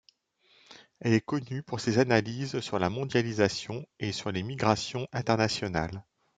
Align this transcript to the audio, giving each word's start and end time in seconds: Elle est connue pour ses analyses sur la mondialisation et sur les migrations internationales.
Elle 0.99 1.13
est 1.13 1.21
connue 1.23 1.61
pour 1.61 1.79
ses 1.79 1.99
analyses 1.99 2.59
sur 2.59 2.79
la 2.79 2.89
mondialisation 2.89 3.85
et 3.99 4.11
sur 4.11 4.31
les 4.31 4.41
migrations 4.41 5.07
internationales. 5.11 6.03